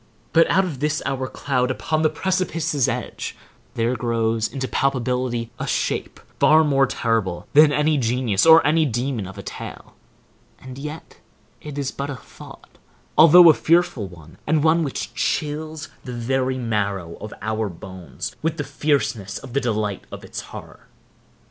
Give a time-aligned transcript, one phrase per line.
[0.33, 3.35] But out of this our cloud upon the precipice's edge,
[3.75, 9.27] there grows into palpability, a shape, far more terrible than any genius or any demon
[9.27, 9.93] of a tale,
[10.57, 11.19] and yet
[11.61, 12.79] it is but a thought,
[13.15, 18.57] although a fearful one, and one which chills the very marrow of our bones with
[18.57, 20.87] the fierceness of the delight of its horror.